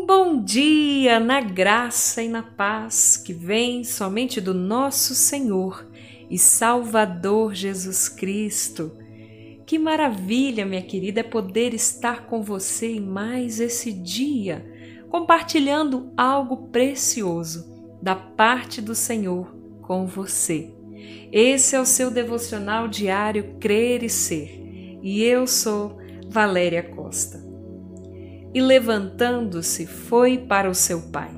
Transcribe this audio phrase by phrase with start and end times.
[0.00, 5.86] Um bom dia na graça e na paz que vem somente do nosso Senhor
[6.30, 8.96] e Salvador Jesus Cristo.
[9.66, 14.64] Que maravilha, minha querida, é poder estar com você em mais esse dia,
[15.10, 17.70] compartilhando algo precioso
[18.00, 20.72] da parte do Senhor com você.
[21.30, 27.49] Esse é o seu devocional diário Crer e Ser, e eu sou Valéria Costa
[28.52, 31.30] e levantando-se foi para o seu pai.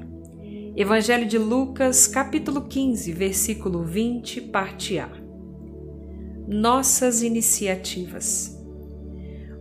[0.74, 5.10] Evangelho de Lucas, capítulo 15, versículo 20, parte A.
[6.48, 8.58] Nossas iniciativas.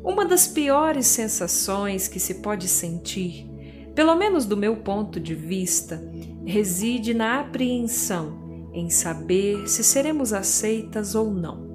[0.03, 3.45] Uma das piores sensações que se pode sentir,
[3.93, 6.01] pelo menos do meu ponto de vista,
[6.45, 11.70] reside na apreensão em saber se seremos aceitas ou não.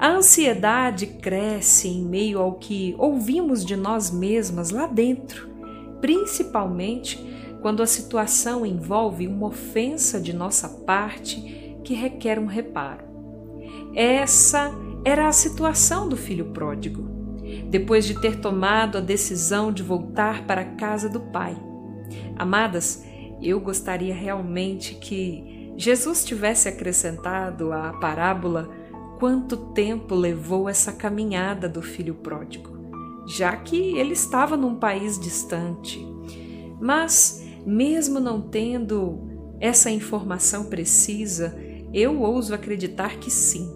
[0.00, 5.46] A ansiedade cresce em meio ao que ouvimos de nós mesmas lá dentro,
[6.00, 7.22] principalmente
[7.60, 13.04] quando a situação envolve uma ofensa de nossa parte que requer um reparo.
[13.94, 14.72] Essa
[15.04, 17.06] era a situação do filho pródigo,
[17.68, 21.54] depois de ter tomado a decisão de voltar para a casa do pai.
[22.38, 23.04] Amadas,
[23.42, 28.79] eu gostaria realmente que Jesus tivesse acrescentado à parábola
[29.20, 32.70] quanto tempo levou essa caminhada do filho pródigo,
[33.26, 36.02] já que ele estava num país distante.
[36.80, 39.28] Mas, mesmo não tendo
[39.60, 41.54] essa informação precisa,
[41.92, 43.70] eu ouso acreditar que sim.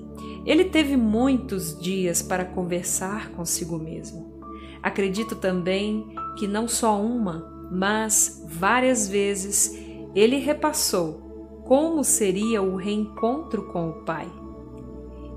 [0.47, 4.41] Ele teve muitos dias para conversar consigo mesmo.
[4.83, 6.07] Acredito também
[6.39, 9.79] que não só uma, mas várias vezes
[10.15, 11.21] ele repassou
[11.65, 14.44] como seria o reencontro com o Pai.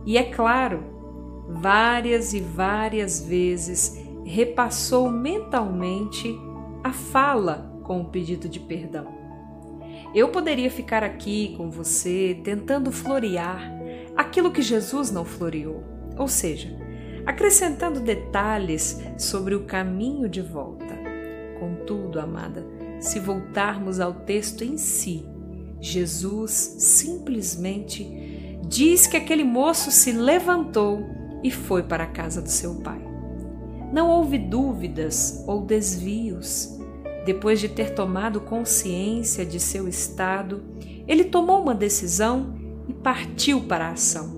[0.08, 0.86] E é claro,
[1.50, 6.34] várias e várias vezes repassou mentalmente
[6.82, 9.06] a fala com o pedido de perdão.
[10.16, 13.70] Eu poderia ficar aqui com você tentando florear
[14.16, 15.84] aquilo que Jesus não floreou,
[16.18, 16.70] ou seja,
[17.26, 20.98] acrescentando detalhes sobre o caminho de volta.
[21.60, 22.66] Contudo, amada,
[23.02, 25.26] se voltarmos ao texto em si,
[25.82, 28.37] Jesus simplesmente
[28.68, 31.04] diz que aquele moço se levantou
[31.44, 33.02] e foi para a casa do seu pai.
[33.92, 36.78] Não houve dúvidas ou desvios.
[37.26, 40.64] Depois de ter tomado consciência de seu estado,
[41.08, 42.56] ele tomou uma decisão
[42.88, 44.36] e partiu para a ação.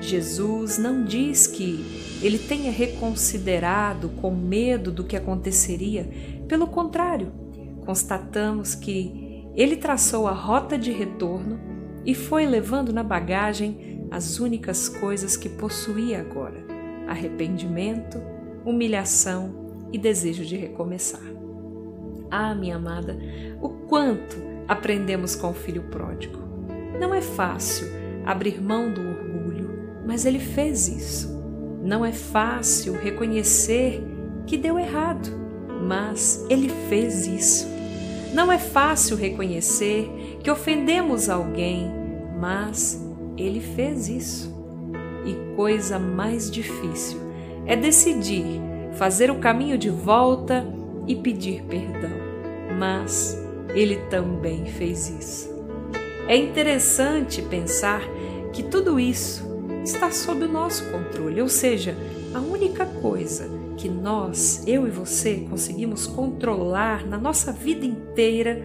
[0.00, 6.08] Jesus não diz que ele tenha reconsiderado com medo do que aconteceria,
[6.48, 7.32] pelo contrário,
[7.84, 11.58] constatamos que ele traçou a rota de retorno
[12.06, 16.64] e foi levando na bagagem as únicas coisas que possuía agora:
[17.08, 18.22] arrependimento,
[18.64, 21.20] humilhação e desejo de recomeçar.
[22.30, 23.18] Ah, minha amada,
[23.60, 24.36] o quanto
[24.68, 26.38] aprendemos com o filho pródigo.
[26.98, 27.88] Não é fácil
[28.24, 29.70] abrir mão do orgulho,
[30.06, 31.36] mas ele fez isso.
[31.82, 34.02] Não é fácil reconhecer
[34.46, 35.28] que deu errado,
[35.82, 37.68] mas ele fez isso.
[38.34, 40.10] Não é fácil reconhecer
[40.42, 41.90] que ofendemos alguém,
[42.36, 43.02] mas
[43.36, 44.54] ele fez isso.
[45.24, 47.18] E coisa mais difícil
[47.66, 48.60] é decidir
[48.92, 50.64] fazer o caminho de volta
[51.06, 52.16] e pedir perdão.
[52.78, 53.36] Mas
[53.74, 55.54] ele também fez isso.
[56.28, 58.02] É interessante pensar
[58.52, 59.44] que tudo isso
[59.84, 61.96] está sob o nosso controle, ou seja,
[62.34, 68.60] a única coisa que nós, eu e você, conseguimos controlar na nossa vida inteira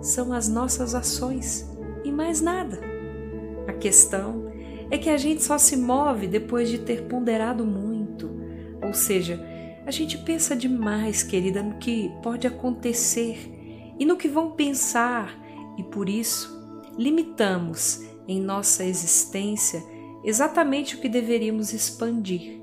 [0.00, 1.68] são as nossas ações
[2.02, 2.93] e mais nada.
[3.74, 4.52] A questão
[4.88, 8.30] é que a gente só se move depois de ter ponderado muito,
[8.80, 9.44] ou seja,
[9.84, 13.52] a gente pensa demais, querida, no que pode acontecer
[13.98, 15.36] e no que vão pensar,
[15.76, 16.54] e por isso
[16.96, 19.82] limitamos em nossa existência
[20.22, 22.60] exatamente o que deveríamos expandir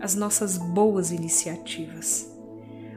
[0.00, 2.30] as nossas boas iniciativas.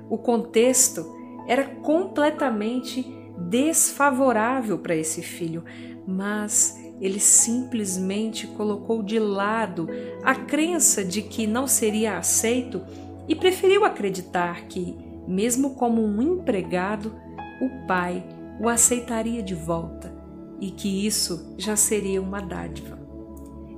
[0.09, 1.15] O contexto
[1.47, 3.05] era completamente
[3.49, 5.63] desfavorável para esse filho,
[6.05, 9.87] mas ele simplesmente colocou de lado
[10.23, 12.81] a crença de que não seria aceito
[13.27, 14.95] e preferiu acreditar que,
[15.27, 17.13] mesmo como um empregado,
[17.61, 18.23] o pai
[18.59, 20.13] o aceitaria de volta
[20.59, 22.97] e que isso já seria uma dádiva.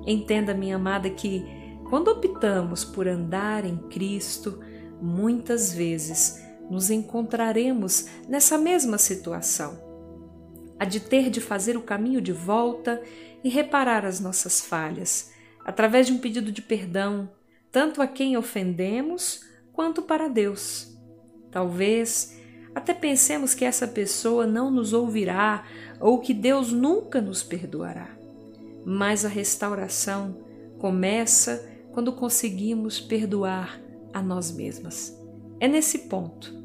[0.05, 1.43] Entenda, minha amada, que
[1.89, 4.59] quando optamos por andar em Cristo,
[5.01, 9.86] muitas vezes nos encontraremos nessa mesma situação.
[10.79, 13.01] A de ter de fazer o caminho de volta
[13.43, 15.31] e reparar as nossas falhas,
[15.65, 17.29] através de um pedido de perdão,
[17.71, 20.97] tanto a quem ofendemos quanto para Deus.
[21.51, 22.37] Talvez
[22.73, 25.65] até pensemos que essa pessoa não nos ouvirá
[25.99, 28.09] ou que Deus nunca nos perdoará.
[28.85, 30.37] Mas a restauração
[30.77, 33.81] começa quando conseguimos perdoar
[34.13, 35.17] a nós mesmas.
[35.59, 36.56] É nesse ponto.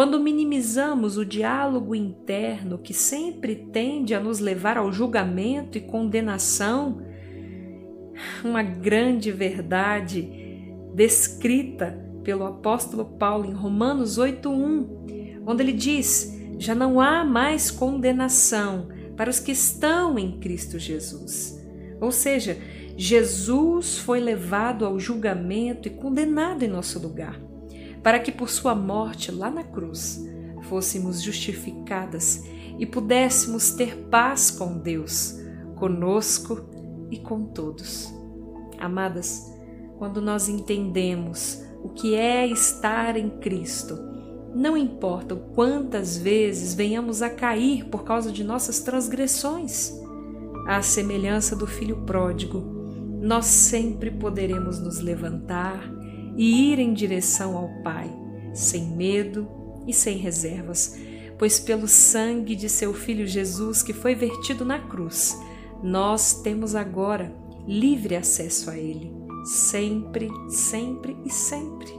[0.00, 7.02] Quando minimizamos o diálogo interno que sempre tende a nos levar ao julgamento e condenação,
[8.42, 10.26] uma grande verdade
[10.94, 18.88] descrita pelo apóstolo Paulo em Romanos 8:1, onde ele diz: "Já não há mais condenação
[19.18, 21.62] para os que estão em Cristo Jesus".
[22.00, 22.56] Ou seja,
[22.96, 27.38] Jesus foi levado ao julgamento e condenado em nosso lugar,
[28.02, 30.24] para que por sua morte lá na cruz
[30.62, 32.44] fôssemos justificadas
[32.78, 35.38] e pudéssemos ter paz com Deus,
[35.76, 36.64] conosco
[37.10, 38.12] e com todos.
[38.78, 39.50] Amadas,
[39.98, 43.98] quando nós entendemos o que é estar em Cristo.
[44.54, 49.92] Não importa quantas vezes venhamos a cair por causa de nossas transgressões,
[50.66, 52.60] à semelhança do filho pródigo,
[53.20, 55.99] nós sempre poderemos nos levantar
[56.36, 58.10] e ir em direção ao Pai,
[58.54, 59.48] sem medo
[59.86, 60.98] e sem reservas,
[61.38, 65.38] pois pelo sangue de seu filho Jesus que foi vertido na cruz,
[65.82, 67.34] nós temos agora
[67.66, 71.92] livre acesso a Ele sempre, sempre e sempre,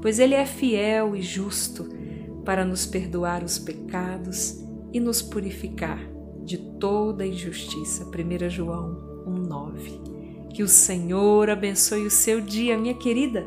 [0.00, 1.88] pois Ele é fiel e justo
[2.44, 6.00] para nos perdoar os pecados e nos purificar
[6.44, 8.04] de toda injustiça.
[8.04, 10.48] 1 João 1,9.
[10.54, 13.46] Que o Senhor abençoe o seu dia, minha querida.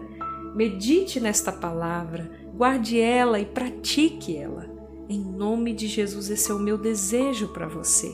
[0.55, 4.69] Medite nesta palavra, guarde ela e pratique ela.
[5.07, 8.13] Em nome de Jesus, esse é o meu desejo para você.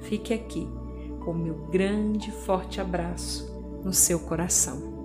[0.00, 0.66] Fique aqui
[1.20, 3.50] com o meu grande, forte abraço
[3.84, 4.95] no seu coração.